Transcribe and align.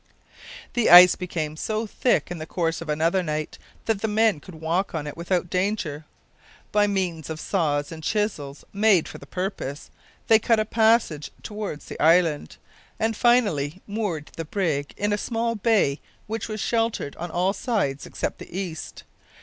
This 0.73 0.89
ice 0.89 1.13
became 1.15 1.55
so 1.55 1.85
thick 1.85 2.31
in 2.31 2.39
the 2.39 2.47
course 2.47 2.81
of 2.81 2.89
another 2.89 3.21
night 3.21 3.59
that 3.85 4.01
the 4.01 4.07
men 4.07 4.39
could 4.39 4.55
walk 4.55 4.95
on 4.95 5.05
it 5.05 5.15
without 5.15 5.47
danger. 5.51 6.05
By 6.71 6.87
means 6.87 7.29
of 7.29 7.39
saws 7.39 7.91
and 7.91 8.01
chisels 8.03 8.65
made 8.73 9.07
for 9.07 9.19
the 9.19 9.27
purpose, 9.27 9.91
they 10.25 10.39
cut 10.39 10.59
a 10.59 10.65
passage 10.65 11.29
toward 11.43 11.81
the 11.81 12.01
island, 12.01 12.57
and 12.99 13.15
finally 13.15 13.83
moored 13.85 14.31
the 14.37 14.45
brig 14.45 14.95
in 14.97 15.13
a 15.13 15.19
small 15.19 15.53
bay 15.53 16.01
which 16.25 16.47
was 16.49 16.59
sheltered 16.59 17.15
on 17.17 17.29
all 17.29 17.53
sides 17.53 18.07
except 18.07 18.39
the 18.39 18.57
east. 18.57 19.03